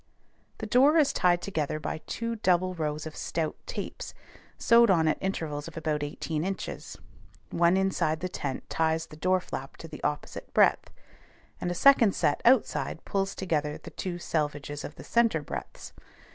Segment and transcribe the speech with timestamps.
[0.57, 4.15] The door is tied together by two double rows of stout tapes
[4.57, 6.97] sewed on at intervals of about eighteen inches;
[7.51, 10.89] one inside the tent ties the door flap to the opposite breadth,
[11.61, 15.93] and a second set outside pulls together the two selvages of the centre breadths.